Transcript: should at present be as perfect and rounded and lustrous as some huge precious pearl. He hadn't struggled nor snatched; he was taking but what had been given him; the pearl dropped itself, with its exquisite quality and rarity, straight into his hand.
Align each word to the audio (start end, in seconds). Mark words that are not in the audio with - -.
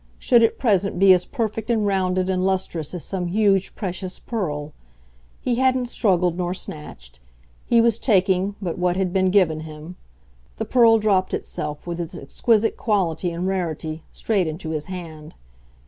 should 0.17 0.41
at 0.41 0.57
present 0.57 0.97
be 0.97 1.13
as 1.13 1.25
perfect 1.25 1.69
and 1.69 1.85
rounded 1.85 2.27
and 2.27 2.43
lustrous 2.43 2.91
as 2.95 3.05
some 3.05 3.27
huge 3.27 3.75
precious 3.75 4.17
pearl. 4.17 4.73
He 5.41 5.57
hadn't 5.57 5.89
struggled 5.89 6.35
nor 6.35 6.55
snatched; 6.55 7.19
he 7.67 7.79
was 7.81 7.99
taking 7.99 8.55
but 8.59 8.79
what 8.79 8.95
had 8.97 9.13
been 9.13 9.29
given 9.29 9.59
him; 9.59 9.97
the 10.57 10.65
pearl 10.65 10.97
dropped 10.97 11.35
itself, 11.35 11.85
with 11.85 11.99
its 11.99 12.17
exquisite 12.17 12.77
quality 12.77 13.29
and 13.29 13.45
rarity, 13.47 14.01
straight 14.11 14.47
into 14.47 14.71
his 14.71 14.85
hand. 14.87 15.35